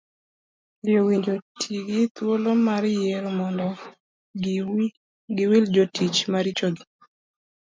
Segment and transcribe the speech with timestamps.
[0.83, 3.67] Ji owinjo ti gi thuolo mar yiero mondo
[5.35, 6.83] giwil jotich maricho gi